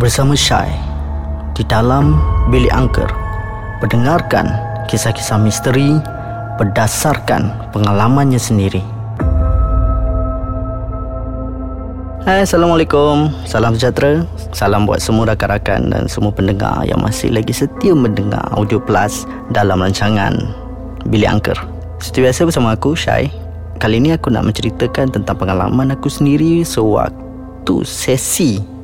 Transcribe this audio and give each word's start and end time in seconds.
bersama 0.00 0.32
Syai 0.32 0.72
di 1.52 1.60
dalam 1.68 2.16
bilik 2.48 2.72
angker 2.72 3.12
mendengarkan 3.84 4.48
kisah-kisah 4.88 5.36
misteri 5.36 5.92
berdasarkan 6.56 7.52
pengalamannya 7.68 8.40
sendiri. 8.40 8.80
Hai, 12.24 12.48
Assalamualaikum. 12.48 13.28
Salam 13.44 13.76
sejahtera. 13.76 14.24
Salam 14.56 14.88
buat 14.88 15.04
semua 15.04 15.28
rakan-rakan 15.36 15.92
dan 15.92 16.02
semua 16.08 16.32
pendengar 16.32 16.80
yang 16.88 17.04
masih 17.04 17.28
lagi 17.28 17.52
setia 17.52 17.92
mendengar 17.92 18.40
Audio 18.56 18.80
Plus 18.80 19.28
dalam 19.52 19.84
rancangan 19.84 20.32
Bilik 21.12 21.28
Angker. 21.28 21.56
Seperti 22.00 22.24
biasa 22.24 22.40
bersama 22.48 22.72
aku, 22.72 22.96
Syai. 22.96 23.28
Kali 23.76 24.00
ini 24.00 24.16
aku 24.16 24.32
nak 24.32 24.48
menceritakan 24.48 25.12
tentang 25.12 25.36
pengalaman 25.36 25.92
aku 25.92 26.08
sendiri 26.08 26.64
sewaktu 26.64 27.84
sesi 27.84 28.79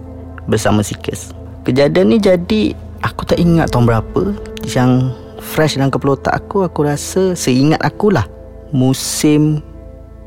bersama 0.46 0.82
Seekers. 0.82 1.34
Kejadian 1.66 2.14
ni 2.14 2.18
jadi 2.22 2.75
aku 3.02 3.26
tak 3.26 3.43
ingat 3.43 3.71
tahun 3.71 3.86
berapa 3.90 4.22
yang 4.71 5.11
fresh 5.43 5.79
dalam 5.79 5.90
kepala 5.90 6.18
otak 6.18 6.34
aku 6.34 6.66
aku 6.66 6.86
rasa 6.86 7.34
seingat 7.38 7.79
aku 7.82 8.14
lah 8.14 8.26
musim 8.71 9.62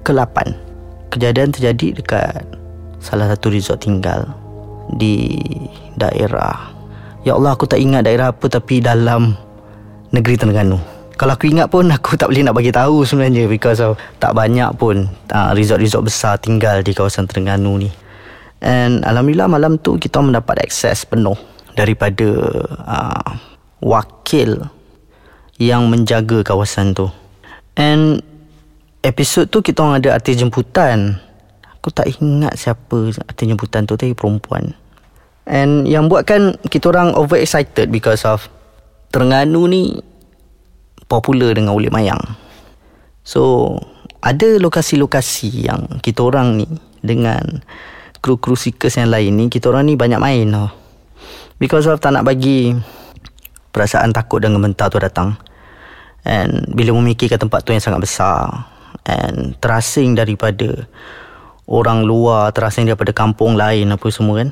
ke-8. 0.04 0.56
Kejadian 1.10 1.50
terjadi 1.52 2.00
dekat 2.00 2.44
salah 3.00 3.32
satu 3.32 3.50
resort 3.50 3.82
tinggal 3.82 4.28
di 5.00 5.40
daerah 5.96 6.80
Ya 7.28 7.36
Allah 7.36 7.52
aku 7.52 7.68
tak 7.68 7.84
ingat 7.84 8.08
daerah 8.08 8.32
apa 8.32 8.48
tapi 8.48 8.80
dalam 8.80 9.36
negeri 10.16 10.40
Terengganu. 10.40 10.80
Kalau 11.20 11.36
aku 11.36 11.52
ingat 11.52 11.68
pun 11.68 11.84
aku 11.92 12.16
tak 12.16 12.32
boleh 12.32 12.48
nak 12.48 12.56
bagi 12.56 12.72
tahu 12.72 13.04
sebenarnya 13.04 13.44
because 13.52 13.84
of 13.84 14.00
tak 14.24 14.32
banyak 14.32 14.72
pun 14.80 15.12
uh, 15.36 15.52
resort-resort 15.52 16.08
besar 16.08 16.40
tinggal 16.40 16.80
di 16.80 16.96
kawasan 16.96 17.28
Terengganu 17.28 17.76
ni. 17.76 17.92
And 18.60 19.04
alhamdulillah 19.08 19.48
malam 19.48 19.80
tu 19.80 19.96
kita 19.96 20.20
mendapat 20.20 20.68
akses 20.68 21.08
penuh 21.08 21.38
daripada 21.80 22.28
uh, 22.84 23.30
wakil 23.80 24.68
yang 25.60 25.88
menjaga 25.88 26.44
kawasan 26.44 26.92
tu. 26.92 27.08
And 27.80 28.20
episod 29.00 29.48
tu 29.48 29.64
kita 29.64 29.80
orang 29.80 30.04
ada 30.04 30.20
artis 30.20 30.36
jemputan 30.36 31.24
Aku 31.80 31.96
tak 31.96 32.12
ingat 32.20 32.60
siapa 32.60 33.16
arti 33.24 33.48
jemputan 33.48 33.88
tu 33.88 33.96
tapi 33.96 34.12
perempuan. 34.12 34.76
And 35.48 35.88
yang 35.88 36.12
buatkan 36.12 36.60
kita 36.68 36.92
orang 36.92 37.16
over 37.16 37.40
excited 37.40 37.88
because 37.88 38.28
of 38.28 38.52
Terengganu 39.16 39.64
ni 39.72 39.96
popular 41.08 41.56
dengan 41.56 41.74
ulit 41.74 41.90
mayang. 41.90 42.20
So, 43.24 43.74
ada 44.20 44.60
lokasi-lokasi 44.60 45.72
yang 45.72 46.04
kita 46.04 46.20
orang 46.20 46.60
ni 46.60 46.68
dengan 47.00 47.64
kru-kru 48.20 48.56
seekers 48.56 49.00
yang 49.00 49.10
lain 49.12 49.36
ni, 49.36 49.46
kita 49.48 49.72
orang 49.72 49.88
ni 49.88 49.96
banyak 49.96 50.20
main 50.20 50.48
tau. 50.52 50.70
Because 51.60 51.88
of 51.92 52.00
tak 52.00 52.16
nak 52.16 52.24
bagi 52.24 52.72
perasaan 53.76 54.16
takut 54.16 54.40
dan 54.40 54.56
gementar 54.56 54.88
tu 54.88 55.00
datang. 55.00 55.36
And 56.24 56.68
bila 56.76 56.96
memikirkan 56.96 57.40
tempat 57.40 57.64
tu 57.64 57.72
yang 57.72 57.84
sangat 57.84 58.04
besar 58.04 58.68
and 59.08 59.56
terasing 59.64 60.16
daripada 60.16 60.88
orang 61.70 62.04
luar 62.04 62.52
terasing 62.52 62.90
daripada 62.90 63.14
kampung 63.16 63.56
lain 63.56 63.92
apa 63.94 64.08
semua 64.12 64.44
kan. 64.44 64.50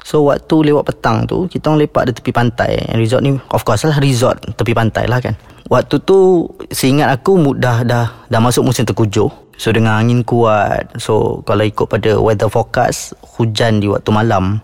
So 0.00 0.26
waktu 0.26 0.72
lewat 0.72 0.88
petang 0.88 1.28
tu 1.28 1.44
kita 1.44 1.70
orang 1.70 1.86
lepak 1.86 2.02
di 2.08 2.12
tepi 2.16 2.32
pantai. 2.32 2.72
Resort 2.96 3.22
ni 3.22 3.36
of 3.36 3.62
course 3.62 3.84
lah 3.84 4.00
resort 4.00 4.40
tepi 4.56 4.72
pantai 4.72 5.06
lah 5.06 5.20
kan. 5.20 5.36
Waktu 5.70 6.02
tu 6.02 6.50
seingat 6.74 7.14
aku 7.14 7.54
dah 7.54 7.86
dah 7.86 8.26
dah 8.26 8.40
masuk 8.42 8.66
musim 8.66 8.82
terkujuh. 8.82 9.30
So 9.54 9.70
dengan 9.70 10.02
angin 10.02 10.26
kuat. 10.26 10.98
So 10.98 11.46
kalau 11.46 11.62
ikut 11.62 11.86
pada 11.86 12.18
weather 12.18 12.50
forecast 12.50 13.14
hujan 13.38 13.78
di 13.78 13.86
waktu 13.86 14.10
malam. 14.10 14.58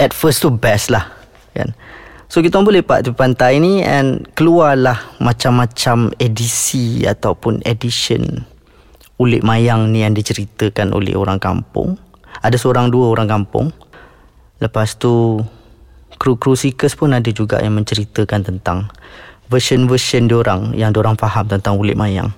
At 0.00 0.16
first 0.16 0.40
tu 0.40 0.48
best 0.48 0.88
lah 0.88 1.04
kan. 1.52 1.76
So 2.32 2.40
kita 2.40 2.64
boleh 2.64 2.80
lepak 2.80 3.04
tepi 3.04 3.16
pantai 3.16 3.60
ni 3.60 3.84
and 3.84 4.24
keluarlah 4.32 5.20
macam-macam 5.20 6.16
edisi 6.16 7.04
ataupun 7.04 7.64
edition 7.68 8.44
ulit 9.18 9.42
mayang 9.42 9.90
ni 9.90 10.06
yang 10.06 10.14
diceritakan 10.14 10.96
oleh 10.96 11.12
orang 11.12 11.36
kampung. 11.36 11.98
Ada 12.40 12.56
seorang 12.56 12.88
dua 12.88 13.12
orang 13.12 13.28
kampung. 13.28 13.74
Lepas 14.62 14.96
tu 14.96 15.42
kru-kru 16.16 16.54
seekers 16.56 16.94
pun 16.94 17.12
ada 17.12 17.28
juga 17.34 17.58
yang 17.60 17.76
menceritakan 17.76 18.46
tentang 18.46 18.88
version-version 19.48 20.28
diorang 20.28 20.72
yang 20.76 20.92
diorang 20.92 21.16
faham 21.16 21.48
tentang 21.48 21.76
ulit 21.80 21.96
mayang. 21.96 22.32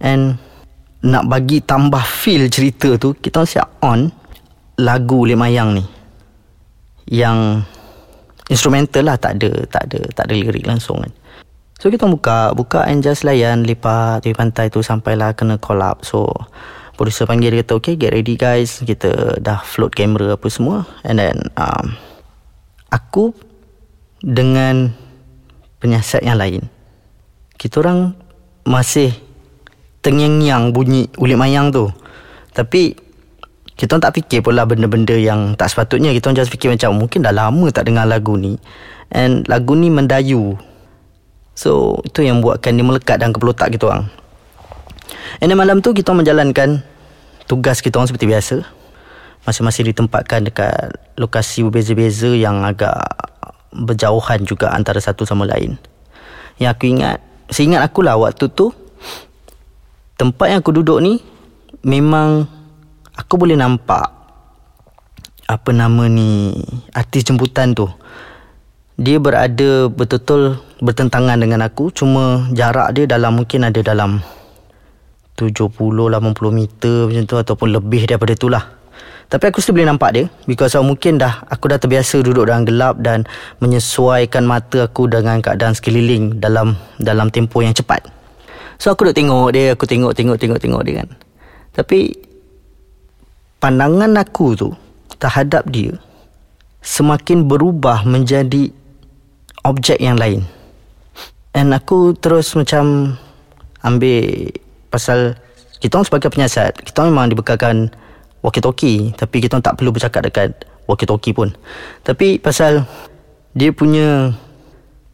And 0.00 0.36
nak 1.04 1.28
bagi 1.28 1.62
tambah 1.62 2.02
feel 2.02 2.48
cerita 2.50 2.96
tu, 2.96 3.14
kita 3.16 3.44
siap 3.44 3.80
on 3.84 4.10
lagu 4.80 5.28
ulit 5.28 5.38
mayang 5.38 5.76
ni. 5.76 5.84
Yang 7.06 7.62
instrumental 8.50 9.06
lah 9.06 9.16
tak 9.20 9.38
ada 9.38 9.50
tak 9.70 9.82
ada 9.92 10.00
tak 10.10 10.24
ada 10.26 10.34
lirik 10.34 10.66
langsung 10.66 10.98
kan. 11.00 11.12
So 11.76 11.92
kita 11.92 12.08
buka 12.08 12.56
Buka 12.56 12.88
and 12.88 13.04
just 13.04 13.20
layan 13.20 13.68
Lipat 13.68 14.24
di 14.24 14.32
pantai 14.32 14.72
tu 14.72 14.80
Sampailah 14.80 15.36
kena 15.36 15.60
call 15.60 15.84
up 15.84 16.08
So 16.08 16.32
Producer 16.96 17.28
panggil 17.28 17.52
dia 17.52 17.60
kata 17.60 17.76
Okay 17.76 17.94
get 18.00 18.16
ready 18.16 18.40
guys 18.40 18.80
Kita 18.80 19.36
dah 19.36 19.60
float 19.60 19.92
kamera 19.92 20.40
Apa 20.40 20.48
semua 20.48 20.88
And 21.04 21.20
then 21.20 21.36
um, 21.60 21.92
Aku 22.88 23.36
Dengan 24.24 24.96
Penyiasat 25.82 26.24
yang 26.24 26.40
lain. 26.40 26.66
Kita 27.56 27.80
orang 27.84 28.12
Masih 28.64 29.12
Tengyang-nyang 30.00 30.70
bunyi 30.72 31.08
Ulit 31.20 31.36
mayang 31.36 31.72
tu. 31.72 31.88
Tapi 32.52 32.96
Kita 33.76 34.00
tak 34.00 34.16
fikir 34.16 34.40
pula 34.40 34.64
Benda-benda 34.64 35.16
yang 35.16 35.56
Tak 35.56 35.72
sepatutnya. 35.72 36.12
Kita 36.16 36.32
orang 36.32 36.38
just 36.40 36.52
fikir 36.52 36.72
macam 36.72 36.96
Mungkin 36.96 37.24
dah 37.24 37.32
lama 37.32 37.66
tak 37.72 37.88
dengar 37.88 38.08
lagu 38.08 38.34
ni. 38.36 38.56
And 39.10 39.46
lagu 39.46 39.78
ni 39.78 39.86
mendayu. 39.86 40.58
So 41.56 42.02
itu 42.04 42.26
yang 42.26 42.44
buatkan 42.44 42.76
dia 42.76 42.84
melekat 42.84 43.16
dalam 43.16 43.32
kepala 43.32 43.56
otak 43.56 43.72
kita 43.72 43.88
orang. 43.88 44.04
And 45.40 45.48
then 45.48 45.56
malam 45.56 45.80
tu 45.80 45.96
kita 45.96 46.12
menjalankan 46.12 46.84
tugas 47.48 47.80
kita 47.80 47.96
orang 47.96 48.12
seperti 48.12 48.28
biasa. 48.28 48.56
Masing-masing 49.48 49.94
ditempatkan 49.94 50.50
dekat 50.50 51.00
lokasi 51.16 51.64
berbeza-beza 51.64 52.34
yang 52.34 52.66
agak 52.66 52.98
berjauhan 53.72 54.44
juga 54.44 54.74
antara 54.74 54.98
satu 54.98 55.26
sama 55.26 55.46
lain. 55.46 55.78
Yang 56.60 56.70
aku 56.74 56.84
ingat, 56.90 57.18
seingat 57.50 57.82
aku 57.82 58.04
lah 58.04 58.18
waktu 58.18 58.50
tu, 58.50 58.70
tempat 60.18 60.52
yang 60.52 60.60
aku 60.60 60.72
duduk 60.72 60.98
ni, 61.02 61.20
memang 61.82 62.46
aku 63.16 63.34
boleh 63.36 63.54
nampak 63.54 64.12
apa 65.46 65.70
nama 65.70 66.10
ni, 66.10 66.52
artis 66.90 67.22
jemputan 67.22 67.74
tu 67.74 67.86
dia 68.96 69.20
berada 69.20 69.92
betul-betul 69.92 70.56
bertentangan 70.80 71.36
dengan 71.36 71.60
aku 71.68 71.92
cuma 71.92 72.48
jarak 72.56 72.96
dia 72.96 73.04
dalam 73.04 73.36
mungkin 73.36 73.68
ada 73.68 73.84
dalam 73.84 74.24
70 75.36 75.68
80 75.68 76.32
meter 76.48 77.04
macam 77.04 77.24
tu 77.28 77.36
ataupun 77.36 77.68
lebih 77.76 78.08
daripada 78.08 78.32
itulah 78.32 78.64
tapi 79.26 79.50
aku 79.50 79.58
still 79.58 79.74
boleh 79.74 79.90
nampak 79.90 80.10
dia. 80.14 80.24
Because 80.46 80.78
mungkin 80.78 81.18
dah 81.18 81.42
aku 81.50 81.66
dah 81.66 81.78
terbiasa 81.82 82.22
duduk 82.22 82.46
dalam 82.46 82.62
gelap 82.62 83.02
dan 83.02 83.26
menyesuaikan 83.58 84.46
mata 84.46 84.86
aku 84.86 85.10
dengan 85.10 85.42
keadaan 85.42 85.74
sekeliling 85.74 86.38
dalam 86.38 86.78
dalam 87.02 87.26
tempoh 87.34 87.62
yang 87.62 87.74
cepat. 87.74 88.06
So 88.78 88.94
aku 88.94 89.10
duduk 89.10 89.18
tengok 89.18 89.48
dia 89.50 89.74
aku 89.74 89.84
tengok 89.88 90.14
tengok 90.14 90.36
tengok 90.38 90.58
tengok 90.62 90.82
dia 90.86 90.94
kan. 91.02 91.08
Tapi 91.74 92.14
pandangan 93.58 94.14
aku 94.14 94.46
tu 94.54 94.68
terhadap 95.18 95.66
dia 95.74 95.98
semakin 96.86 97.50
berubah 97.50 98.06
menjadi 98.06 98.70
objek 99.66 99.98
yang 99.98 100.14
lain. 100.14 100.46
And 101.50 101.74
aku 101.74 102.14
terus 102.14 102.54
macam 102.54 103.16
ambil 103.82 104.54
pasal 104.92 105.34
kita 105.82 105.98
orang 105.98 106.06
sebagai 106.08 106.30
penyiasat, 106.30 106.72
kita 106.86 107.10
memang 107.10 107.34
dibekalkan 107.34 107.90
walkie-talkie 108.46 109.10
tapi 109.18 109.42
kita 109.42 109.58
tak 109.58 109.74
perlu 109.74 109.90
bercakap 109.90 110.22
dekat 110.22 110.54
walkie-talkie 110.86 111.34
pun. 111.34 111.50
Tapi 112.06 112.38
pasal 112.38 112.86
dia 113.58 113.74
punya 113.74 114.38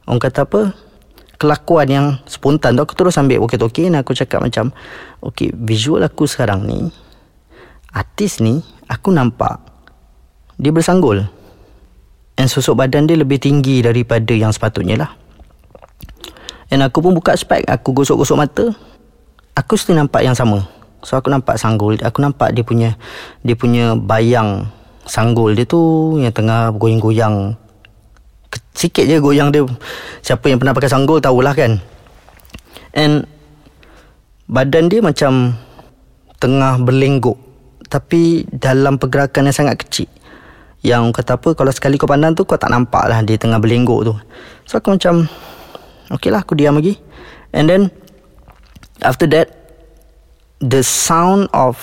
orang 0.05 0.21
kata 0.21 0.45
apa? 0.45 0.63
kelakuan 1.41 1.91
yang 1.91 2.07
spontan 2.31 2.79
tu 2.79 2.87
aku 2.87 2.95
terus 2.95 3.19
ambil 3.19 3.43
walkie-talkie 3.43 3.91
dan 3.91 3.99
aku 3.99 4.15
cakap 4.15 4.39
macam 4.39 4.71
okay, 5.19 5.51
visual 5.51 5.99
aku 5.99 6.23
sekarang 6.23 6.63
ni 6.71 6.87
artis 7.91 8.39
ni 8.39 8.63
aku 8.87 9.11
nampak 9.11 9.59
dia 10.55 10.71
bersanggul 10.71 11.27
And 12.37 12.49
sosok 12.49 12.81
badan 12.85 13.05
dia 13.05 13.15
lebih 13.15 13.37
tinggi 13.37 13.85
daripada 13.85 14.33
yang 14.33 14.51
sepatutnya 14.51 15.05
lah. 15.05 15.11
And 16.73 16.81
aku 16.81 17.05
pun 17.05 17.13
buka 17.13 17.37
spek, 17.37 17.69
aku 17.69 17.93
gosok-gosok 17.93 18.37
mata. 18.39 18.65
Aku 19.53 19.77
still 19.77 20.01
nampak 20.01 20.25
yang 20.25 20.33
sama. 20.33 20.65
So 21.03 21.19
aku 21.19 21.29
nampak 21.31 21.59
sanggul, 21.59 21.99
aku 21.99 22.23
nampak 22.23 22.55
dia 22.55 22.63
punya 22.63 22.91
dia 23.43 23.59
punya 23.59 23.99
bayang 23.99 24.71
sanggul 25.03 25.55
dia 25.59 25.67
tu 25.67 26.15
yang 26.19 26.31
tengah 26.31 26.71
goyang-goyang. 26.75 27.59
Sikit 28.73 29.05
je 29.05 29.19
goyang 29.19 29.51
dia. 29.51 29.67
Siapa 30.23 30.49
yang 30.49 30.63
pernah 30.63 30.73
pakai 30.73 30.91
sanggul 30.91 31.19
tahulah 31.19 31.53
kan. 31.53 31.83
And 32.95 33.27
badan 34.47 34.93
dia 34.93 35.01
macam 35.01 35.57
tengah 36.39 36.77
berlengguk 36.83 37.53
tapi 37.93 38.49
dalam 38.49 38.97
pergerakan 38.97 39.53
yang 39.53 39.57
sangat 39.57 39.85
kecil 39.85 40.09
Yang 40.81 41.13
kata 41.21 41.37
apa 41.37 41.53
Kalau 41.53 41.69
sekali 41.69 42.01
kau 42.01 42.09
pandang 42.09 42.33
tu 42.33 42.49
Kau 42.49 42.57
tak 42.57 42.73
nampak 42.73 43.05
lah 43.05 43.21
Dia 43.21 43.37
tengah 43.37 43.61
berlenggok 43.61 44.01
tu 44.09 44.15
So 44.65 44.81
aku 44.81 44.97
macam 44.97 45.29
Okay 46.09 46.33
lah 46.33 46.41
aku 46.41 46.57
diam 46.57 46.81
lagi 46.81 46.97
And 47.53 47.69
then 47.69 47.93
After 49.05 49.29
that 49.29 49.62
The 50.63 50.79
sound 50.87 51.51
of 51.51 51.75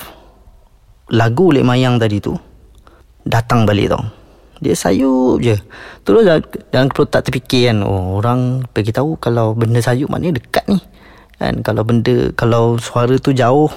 Lagu 1.12 1.52
Lek 1.52 1.68
Mayang 1.68 2.00
tadi 2.00 2.24
tu 2.24 2.32
Datang 3.28 3.68
balik 3.68 3.92
tau. 3.92 4.08
Dia 4.64 4.72
sayup 4.72 5.44
je. 5.44 5.60
Terus 6.08 6.24
dalam 6.72 6.88
kepala 6.88 7.12
tak 7.12 7.28
terfikir 7.28 7.68
kan 7.68 7.84
Oh 7.84 8.24
orang 8.24 8.64
bagi 8.72 8.96
tahu 8.96 9.20
Kalau 9.20 9.52
benda 9.52 9.84
sayup 9.84 10.08
maknanya 10.08 10.40
dekat 10.40 10.64
ni. 10.72 10.80
Kan 11.36 11.60
kalau 11.60 11.84
benda 11.84 12.32
Kalau 12.40 12.80
suara 12.80 13.20
tu 13.20 13.36
jauh. 13.36 13.68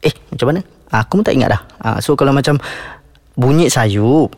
Eh 0.00 0.16
macam 0.32 0.56
mana? 0.56 0.60
Aku 0.88 1.20
pun 1.20 1.24
tak 1.28 1.36
ingat 1.36 1.52
dah. 1.52 1.62
Ha, 1.84 1.88
So 2.00 2.16
kalau 2.16 2.32
macam 2.32 2.56
Bunyi 3.36 3.68
sayup 3.68 4.32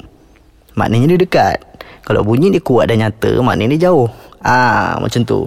Maknanya 0.74 1.14
dia 1.14 1.30
dekat. 1.30 1.58
Kalau 2.02 2.26
bunyi 2.26 2.50
dia 2.50 2.58
kuat 2.58 2.90
dan 2.90 3.06
nyata 3.06 3.38
Maknanya 3.38 3.78
dia 3.78 3.86
jauh. 3.86 4.10
Ah 4.42 4.98
Macam 4.98 5.22
tu. 5.22 5.46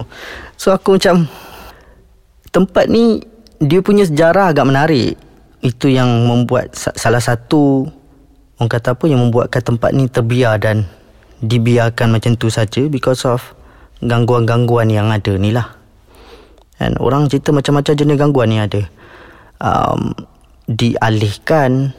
So 0.56 0.72
aku 0.72 0.96
macam 0.96 1.28
Tempat 2.48 2.88
ni 2.88 3.20
Dia 3.58 3.82
punya 3.82 4.06
sejarah 4.06 4.54
agak 4.54 4.66
menarik. 4.70 5.18
Itu 5.58 5.90
yang 5.90 6.06
membuat 6.30 6.78
Salah 6.78 7.18
satu 7.18 7.90
Orang 8.58 8.70
kata 8.70 8.94
apa 8.94 9.10
Yang 9.10 9.20
membuatkan 9.26 9.62
tempat 9.62 9.90
ni 9.90 10.06
terbiar 10.06 10.62
dan 10.62 10.86
Dibiarkan 11.42 12.14
macam 12.14 12.38
tu 12.38 12.46
saja 12.46 12.86
Because 12.86 13.26
of 13.26 13.42
Gangguan-gangguan 13.98 14.86
yang 14.94 15.10
ada 15.10 15.34
ni 15.34 15.50
lah. 15.50 15.74
Dan 16.78 16.94
orang 17.02 17.26
cerita 17.26 17.50
macam-macam 17.50 17.90
jenis 17.98 18.14
gangguan 18.14 18.46
ni 18.46 18.62
ada. 18.62 18.86
Um, 19.58 20.14
Dialihkan 20.70 21.90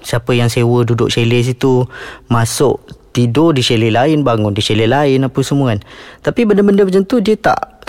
Siapa 0.00 0.32
yang 0.32 0.48
sewa 0.48 0.88
duduk 0.88 1.12
chalet 1.12 1.44
situ 1.44 1.84
Masuk 2.32 2.80
tidur 3.12 3.52
di 3.52 3.60
chalet 3.60 3.92
lain 3.92 4.24
Bangun 4.24 4.56
di 4.56 4.64
chalet 4.64 4.88
lain 4.88 5.28
Apa 5.28 5.44
semua 5.44 5.76
kan. 5.76 5.84
Tapi 6.24 6.48
benda-benda 6.48 6.88
macam 6.88 7.04
tu 7.04 7.20
Dia 7.20 7.36
tak 7.36 7.84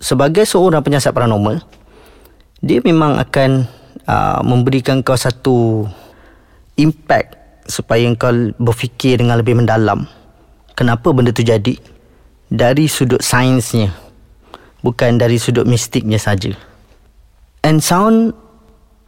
Sebagai 0.00 0.48
seorang 0.48 0.80
penyiasat 0.80 1.12
paranormal 1.12 1.83
Dia 2.64 2.80
memang 2.80 3.20
akan 3.20 3.68
uh, 4.08 4.40
Memberikan 4.40 5.04
kau 5.04 5.20
satu 5.20 5.84
Impact 6.80 7.36
Supaya 7.68 8.08
kau 8.16 8.32
berfikir 8.56 9.20
dengan 9.20 9.36
lebih 9.36 9.60
mendalam 9.60 10.08
Kenapa 10.72 11.12
benda 11.12 11.30
tu 11.30 11.44
jadi 11.44 11.76
Dari 12.48 12.88
sudut 12.88 13.20
sainsnya 13.20 13.92
Bukan 14.84 15.16
dari 15.16 15.40
sudut 15.40 15.64
mistiknya 15.64 16.20
saja. 16.20 16.52
And 17.64 17.80
sound 17.80 18.36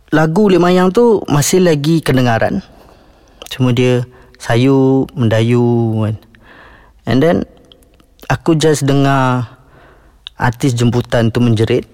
lagu 0.08 0.48
Lek 0.48 0.56
Mayang 0.56 0.88
tu 0.88 1.20
masih 1.28 1.60
lagi 1.60 2.00
kedengaran. 2.00 2.64
Cuma 3.52 3.76
dia 3.76 4.08
sayu, 4.40 5.04
mendayu 5.12 6.00
kan. 6.00 6.16
And 7.04 7.20
then 7.20 7.36
aku 8.32 8.56
just 8.56 8.88
dengar 8.88 9.44
artis 10.40 10.72
jemputan 10.72 11.28
tu 11.28 11.44
menjerit. 11.44 11.84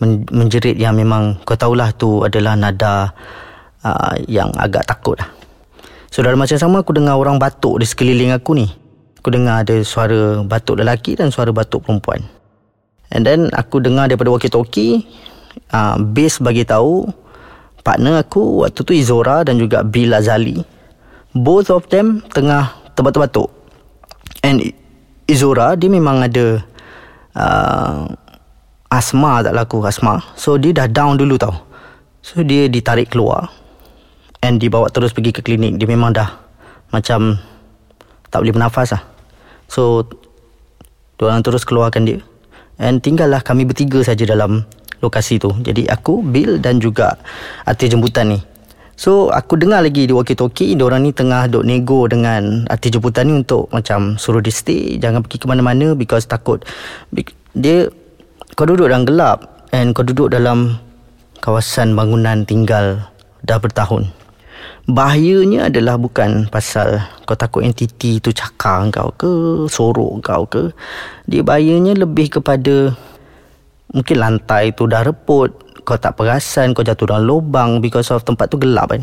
Men- 0.00 0.24
menjerit 0.32 0.80
yang 0.80 0.96
memang 0.96 1.36
kau 1.44 1.56
tahulah 1.56 1.92
tu 1.92 2.24
adalah 2.24 2.56
nada 2.56 3.12
uh, 3.84 4.16
yang 4.24 4.48
agak 4.56 4.88
takut 4.88 5.20
lah. 5.20 5.28
So 6.08 6.24
dalam 6.24 6.40
masa 6.40 6.56
sama 6.56 6.82
aku 6.82 6.96
dengar 6.96 7.20
orang 7.20 7.36
batuk 7.36 7.78
di 7.78 7.86
sekeliling 7.86 8.32
aku 8.34 8.56
ni. 8.56 8.66
Aku 9.20 9.28
dengar 9.28 9.62
ada 9.62 9.76
suara 9.84 10.40
batuk 10.40 10.80
lelaki 10.80 11.20
dan 11.20 11.28
suara 11.28 11.52
batuk 11.52 11.84
perempuan. 11.84 12.24
And 13.12 13.28
then 13.28 13.52
aku 13.52 13.84
dengar 13.84 14.08
daripada 14.08 14.32
walkie-talkie 14.32 15.04
uh, 15.74 16.00
Bass 16.00 16.40
bagi 16.40 16.64
tahu 16.64 17.10
partner 17.82 18.20
aku 18.20 18.64
waktu 18.64 18.80
tu 18.84 18.92
Izora 18.92 19.42
dan 19.42 19.56
juga 19.56 19.80
Bill 19.82 20.12
Azali 20.12 20.60
both 21.32 21.72
of 21.72 21.86
them 21.88 22.20
tengah 22.30 22.70
terbatuk-batuk 22.94 23.48
and 24.44 24.62
Izora 25.30 25.78
dia 25.78 25.86
memang 25.86 26.26
ada 26.26 26.60
uh, 27.38 28.10
asma 28.90 29.40
tak 29.46 29.54
laku 29.54 29.80
asma. 29.86 30.20
So 30.36 30.58
dia 30.58 30.74
dah 30.74 30.90
down 30.90 31.16
dulu 31.16 31.38
tau. 31.38 31.54
So 32.20 32.44
dia 32.44 32.68
ditarik 32.68 33.14
keluar 33.14 33.48
and 34.44 34.60
dibawa 34.60 34.90
terus 34.92 35.14
pergi 35.14 35.32
ke 35.32 35.40
klinik. 35.40 35.80
Dia 35.80 35.88
memang 35.88 36.12
dah 36.12 36.28
macam 36.92 37.38
tak 38.28 38.42
boleh 38.44 38.52
bernafas 38.52 38.92
lah. 38.92 39.02
So 39.70 40.04
Diorang 41.20 41.44
terus 41.44 41.68
keluarkan 41.68 42.08
dia. 42.08 42.18
And 42.80 43.04
tinggallah 43.04 43.44
kami 43.44 43.68
bertiga 43.68 44.00
saja 44.00 44.24
dalam 44.24 44.64
lokasi 45.04 45.36
tu. 45.36 45.52
Jadi 45.60 45.84
aku, 45.84 46.24
Bill 46.24 46.56
dan 46.56 46.80
juga 46.80 47.20
artis 47.68 47.92
jemputan 47.92 48.32
ni. 48.32 48.40
So 48.96 49.28
aku 49.28 49.60
dengar 49.60 49.84
lagi 49.84 50.08
di 50.08 50.16
walkie-talkie 50.16 50.80
orang 50.80 51.04
ni 51.04 51.12
tengah 51.12 51.44
duk 51.48 51.68
nego 51.68 52.08
dengan 52.08 52.64
artis 52.72 52.96
jemputan 52.96 53.28
ni 53.28 53.44
untuk 53.44 53.68
macam 53.68 54.16
suruh 54.16 54.40
dia 54.40 54.52
stay 54.52 54.96
jangan 54.96 55.20
pergi 55.20 55.44
ke 55.44 55.46
mana-mana 55.48 55.92
because 55.92 56.24
takut. 56.24 56.64
Dia 57.52 57.92
kau 58.54 58.66
duduk 58.66 58.90
dalam 58.90 59.06
gelap 59.06 59.66
and 59.74 59.92
kau 59.92 60.06
duduk 60.06 60.32
dalam 60.32 60.78
kawasan 61.42 61.94
bangunan 61.94 62.42
tinggal 62.46 63.10
dah 63.44 63.58
bertahun. 63.58 64.10
Bahayanya 64.90 65.70
adalah 65.70 66.00
bukan 66.00 66.50
pasal 66.50 67.04
kau 67.24 67.38
takut 67.38 67.62
entiti 67.62 68.18
tu 68.18 68.34
cakar 68.34 68.90
kau 68.90 69.10
ke, 69.14 69.32
sorok 69.70 70.20
kau 70.24 70.44
ke. 70.50 70.74
Dia 71.30 71.46
bahayanya 71.46 71.94
lebih 71.94 72.40
kepada 72.40 72.96
Mungkin 73.90 74.16
lantai 74.22 74.70
tu 74.70 74.86
dah 74.86 75.02
reput 75.02 75.50
Kau 75.82 75.98
tak 75.98 76.14
perasan 76.14 76.72
Kau 76.74 76.86
jatuh 76.86 77.10
dalam 77.10 77.26
lubang 77.26 77.82
Because 77.82 78.14
of 78.14 78.22
tempat 78.22 78.46
tu 78.46 78.56
gelap 78.58 78.94
kan 78.94 79.02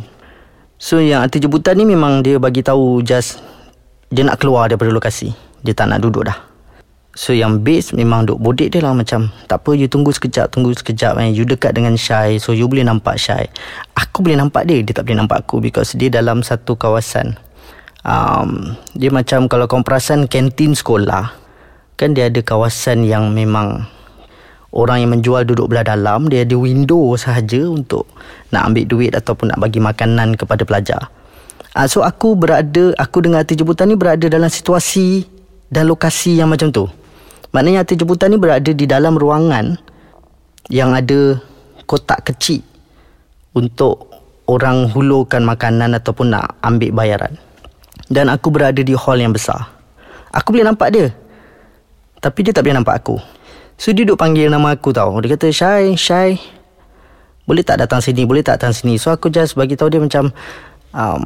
So 0.80 1.04
yang 1.04 1.28
arti 1.28 1.44
jemputan 1.44 1.76
ni 1.76 1.84
Memang 1.84 2.24
dia 2.24 2.40
bagi 2.40 2.64
tahu 2.64 3.04
Just 3.04 3.44
Dia 4.08 4.24
nak 4.24 4.40
keluar 4.40 4.72
daripada 4.72 4.92
lokasi 4.92 5.36
Dia 5.60 5.76
tak 5.76 5.92
nak 5.92 6.00
duduk 6.00 6.32
dah 6.32 6.40
So 7.18 7.34
yang 7.34 7.66
base 7.66 7.98
Memang 7.98 8.30
duk 8.30 8.38
bodek 8.38 8.78
dia 8.78 8.86
lah. 8.86 8.94
Macam 8.94 9.34
Tak 9.50 9.66
apa 9.66 9.74
you 9.74 9.90
tunggu 9.90 10.14
sekejap 10.14 10.54
Tunggu 10.54 10.78
sekejap 10.78 11.18
kan 11.18 11.34
You 11.34 11.50
dekat 11.50 11.74
dengan 11.74 11.98
Syai 11.98 12.38
So 12.38 12.54
you 12.54 12.70
boleh 12.70 12.86
nampak 12.86 13.18
Syai 13.18 13.50
Aku 13.98 14.22
boleh 14.22 14.38
nampak 14.38 14.70
dia 14.70 14.86
Dia 14.86 14.94
tak 14.94 15.10
boleh 15.10 15.26
nampak 15.26 15.42
aku 15.42 15.58
Because 15.58 15.98
dia 15.98 16.14
dalam 16.14 16.46
satu 16.46 16.78
kawasan. 16.78 17.34
Um, 18.06 18.78
Dia 18.94 19.10
macam 19.10 19.50
Kalau 19.50 19.66
kau 19.66 19.82
perasan 19.82 20.30
Kantin 20.30 20.78
sekolah. 20.78 21.34
Kan 21.98 22.14
dia 22.14 22.30
ada 22.30 22.38
kawasan 22.46 23.02
yang 23.10 23.34
memang 23.34 23.90
orang 24.70 25.02
yang 25.02 25.12
menjual 25.18 25.42
duduk 25.50 25.74
belah 25.74 25.82
dalam 25.82 26.30
dia 26.30 26.46
ada 26.46 26.54
window 26.54 27.18
sahaja 27.18 27.66
untuk 27.66 28.06
nak 28.54 28.70
ambil 28.70 28.86
duit 28.86 29.12
ataupun 29.18 29.50
nak 29.50 29.58
bagi 29.58 29.82
makanan 29.82 30.38
kepada 30.38 30.62
pelajar. 30.62 31.02
Uh, 31.74 31.90
so 31.90 32.06
aku 32.06 32.38
berada 32.38 32.94
aku 33.02 33.26
dengan 33.26 33.42
hati 33.42 33.58
jemputan 33.58 33.90
ni 33.90 33.98
berada 33.98 34.30
dalam 34.30 34.46
situasi 34.46 35.26
dan 35.74 35.90
lokasi 35.90 36.38
yang 36.38 36.54
macam 36.54 36.70
tu 36.70 36.86
maknanya 37.52 37.84
hati 37.84 38.00
jemputan 38.00 38.34
ni 38.34 38.38
berada 38.40 38.72
di 38.72 38.86
dalam 38.88 39.16
ruangan 39.16 39.78
yang 40.68 40.92
ada 40.96 41.40
kotak 41.88 42.34
kecil 42.34 42.64
untuk 43.56 44.08
orang 44.48 44.88
hulurkan 44.92 45.44
makanan 45.44 45.96
ataupun 45.96 46.36
nak 46.36 46.60
ambil 46.64 46.92
bayaran. 46.92 47.34
Dan 48.08 48.32
aku 48.32 48.52
berada 48.52 48.80
di 48.80 48.96
hall 48.96 49.20
yang 49.20 49.36
besar. 49.36 49.68
Aku 50.32 50.56
boleh 50.56 50.68
nampak 50.68 50.92
dia 50.96 51.08
tapi 52.18 52.42
dia 52.42 52.54
tak 52.54 52.66
boleh 52.66 52.78
nampak 52.82 52.96
aku. 52.98 53.16
So 53.78 53.94
dia 53.94 54.02
duduk 54.02 54.18
panggil 54.18 54.50
nama 54.50 54.74
aku 54.74 54.90
tau. 54.90 55.14
Dia 55.22 55.38
kata 55.38 55.54
Syai 55.54 55.94
Syai 55.94 56.42
Boleh 57.46 57.62
tak 57.62 57.78
datang 57.78 58.02
sini? 58.02 58.26
Boleh 58.26 58.42
tak 58.42 58.58
datang 58.58 58.74
sini? 58.74 58.98
So 58.98 59.14
aku 59.14 59.30
just 59.30 59.54
bagi 59.54 59.78
tahu 59.78 59.94
dia 59.94 60.02
macam 60.02 60.34
um, 60.98 61.22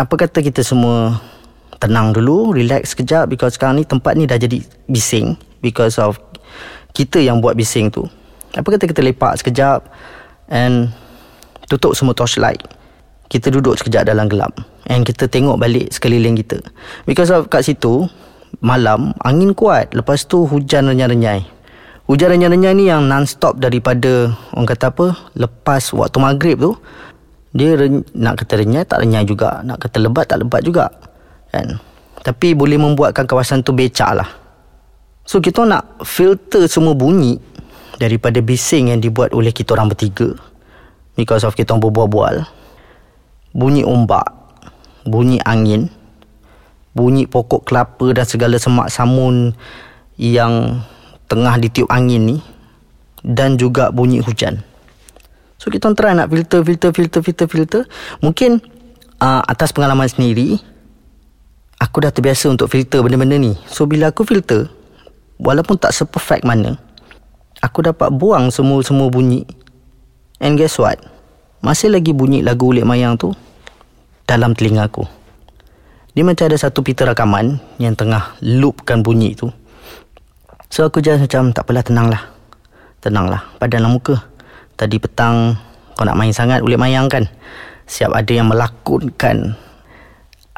Apa 0.00 0.14
kata 0.16 0.40
kita 0.40 0.64
semua 0.64 1.20
Tenang 1.76 2.16
dulu 2.16 2.56
Relax 2.56 2.96
sekejap 2.96 3.28
Because 3.28 3.56
sekarang 3.60 3.80
ni 3.80 3.84
tempat 3.84 4.16
ni 4.16 4.24
dah 4.24 4.40
jadi 4.40 4.60
bising 4.88 5.36
Because 5.60 6.00
of 6.00 6.16
Kita 6.96 7.20
yang 7.20 7.44
buat 7.44 7.56
bising 7.56 7.92
tu. 7.92 8.08
Apa 8.56 8.76
kata 8.76 8.88
kita 8.88 9.04
lepak 9.04 9.36
sekejap 9.40 9.84
And 10.48 10.92
Tutup 11.66 11.98
semua 11.98 12.14
torchlight. 12.14 12.62
Kita 13.26 13.50
duduk 13.50 13.74
sekejap 13.76 14.06
dalam 14.06 14.30
gelap 14.30 14.54
And 14.86 15.02
kita 15.02 15.26
tengok 15.26 15.58
balik 15.58 15.90
sekeliling 15.90 16.38
kita. 16.38 16.62
Because 17.10 17.34
of 17.34 17.50
kat 17.50 17.66
situ 17.66 18.06
malam 18.62 19.10
angin 19.26 19.50
kuat. 19.50 19.90
Lepas 19.90 20.30
tu 20.30 20.46
hujan 20.46 20.86
renyai-renyai. 20.86 21.42
Hujan 22.06 22.38
renyai-renyai 22.38 22.74
ni 22.78 22.86
yang 22.86 23.02
non-stop 23.10 23.58
daripada 23.58 24.30
orang 24.54 24.70
kata 24.70 24.94
apa 24.94 25.06
lepas 25.34 25.90
waktu 25.90 26.18
maghrib 26.22 26.56
tu 26.62 26.72
dia 27.50 27.74
nak 28.14 28.38
kata 28.38 28.62
renyai 28.62 28.86
tak 28.86 29.02
renyai 29.02 29.26
juga. 29.26 29.58
Nak 29.66 29.82
kata 29.82 29.98
lebat 29.98 30.30
tak 30.30 30.46
lebat 30.46 30.62
juga 30.62 30.86
kan 31.56 31.80
tapi 32.20 32.52
boleh 32.52 32.76
membuatkan 32.76 33.24
kawasan 33.24 33.64
tu 33.64 33.72
becak 33.72 34.12
lah 34.12 34.28
so 35.24 35.40
kita 35.40 35.64
nak 35.64 36.04
filter 36.04 36.68
semua 36.68 36.92
bunyi 36.92 37.40
daripada 37.96 38.44
bising 38.44 38.92
yang 38.92 39.00
dibuat 39.00 39.32
oleh 39.32 39.50
kita 39.56 39.72
orang 39.72 39.88
bertiga 39.88 40.36
because 41.16 41.48
of 41.48 41.56
kita 41.56 41.72
berbual-bual 41.72 42.44
bunyi 43.56 43.80
ombak 43.88 44.28
bunyi 45.08 45.40
angin 45.48 45.88
bunyi 46.96 47.28
pokok 47.28 47.68
kelapa 47.68 48.16
dan 48.16 48.24
segala 48.24 48.56
semak 48.56 48.88
samun 48.88 49.52
yang 50.16 50.80
tengah 51.28 51.60
ditiup 51.60 51.92
angin 51.92 52.24
ni 52.24 52.38
dan 53.20 53.60
juga 53.60 53.92
bunyi 53.92 54.24
hujan. 54.24 54.64
So 55.60 55.68
kita 55.68 55.92
try 55.92 56.16
nak 56.16 56.32
filter 56.32 56.64
filter 56.64 56.90
filter 56.96 57.20
filter 57.20 57.46
filter. 57.48 57.82
Mungkin 58.24 58.64
uh, 59.20 59.42
Atas 59.44 59.76
pengalaman 59.76 60.08
sendiri 60.08 60.56
Aku 61.76 62.00
dah 62.00 62.08
terbiasa 62.08 62.48
untuk 62.48 62.72
filter 62.72 63.04
benda-benda 63.04 63.36
ni. 63.36 63.52
So 63.68 63.84
bila 63.84 64.08
aku 64.08 64.24
filter 64.24 64.72
Walaupun 65.36 65.76
tak 65.76 65.92
seperfect 65.92 66.48
mana 66.48 66.80
Aku 67.60 67.84
dapat 67.84 68.08
buang 68.12 68.48
semua-semua 68.48 69.12
bunyi. 69.12 69.44
And 70.40 70.56
guess 70.56 70.80
what? 70.80 70.96
Masih 71.60 71.92
lagi 71.92 72.16
bunyi 72.16 72.40
lagu 72.40 72.72
Ulik 72.72 72.88
Mayang 72.88 73.20
tu 73.20 73.36
Dalam 74.24 74.56
telinga 74.56 74.88
aku. 74.88 75.04
Dia 76.16 76.24
macam 76.24 76.48
ada 76.48 76.56
satu 76.56 76.80
pita 76.80 77.04
rakaman 77.04 77.60
Yang 77.76 78.00
tengah 78.00 78.40
loopkan 78.40 79.04
bunyi 79.04 79.36
tu. 79.36 79.52
So 80.72 80.88
aku 80.88 81.04
just 81.04 81.20
macam 81.20 81.52
Tak 81.52 81.68
apalah 81.68 81.84
tenanglah. 81.84 82.22
Tenanglah. 83.04 83.52
Padahal 83.60 83.92
muka. 83.92 84.24
Tadi 84.80 84.96
petang 84.96 85.60
Kau 85.92 86.08
nak 86.08 86.16
main 86.16 86.32
sangat 86.32 86.64
Ulik 86.64 86.80
Mayang 86.80 87.12
kan? 87.12 87.28
Siap 87.84 88.16
ada 88.16 88.32
yang 88.32 88.48
melakonkan 88.48 89.65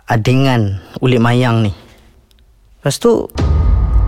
Adingan 0.08 0.80
Ulik 1.04 1.20
Mayang 1.20 1.68
ni. 1.68 1.72
Lepas 2.80 2.96
tu 2.96 3.28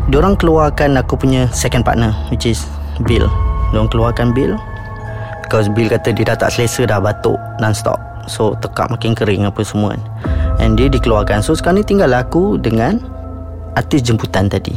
Diorang 0.09 0.33
keluarkan 0.33 0.97
aku 0.97 1.21
punya 1.21 1.45
second 1.53 1.85
partner 1.85 2.17
Which 2.33 2.49
is 2.49 2.65
Bill. 3.05 3.29
Diorang 3.69 3.93
keluarkan 3.93 4.33
Bill. 4.33 4.57
Because 5.45 5.69
Bill 5.69 5.93
kata 5.93 6.17
dia 6.17 6.33
dah 6.33 6.41
tak 6.41 6.57
selesa 6.57 6.89
dah 6.89 7.05
batuk 7.05 7.37
non-stop. 7.61 8.01
So 8.25 8.57
tekak 8.65 8.89
makin 8.89 9.13
kering 9.13 9.45
apa 9.45 9.61
semua 9.61 9.93
kan. 9.93 10.03
And 10.57 10.81
dia 10.81 10.89
dikeluarkan. 10.89 11.45
So 11.45 11.53
sekarang 11.53 11.85
ni 11.85 11.85
tinggal 11.85 12.17
aku 12.17 12.57
dengan 12.57 12.97
Artis 13.77 14.01
jemputan 14.01 14.49
tadi. 14.49 14.73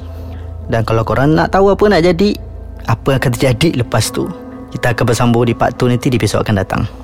Dan 0.67 0.83
kalau 0.83 1.07
korang 1.07 1.39
nak 1.39 1.55
tahu 1.55 1.71
apa 1.71 1.87
nak 1.87 2.03
jadi 2.03 2.35
Apa 2.87 3.19
akan 3.19 3.35
terjadi 3.35 3.83
lepas 3.83 4.15
tu 4.15 4.31
Kita 4.71 4.95
akan 4.95 5.03
bersambung 5.03 5.43
di 5.43 5.51
part 5.51 5.75
2 5.75 5.91
nanti 5.91 6.07
di 6.07 6.15
episod 6.15 6.39
akan 6.39 6.55
datang 6.55 7.02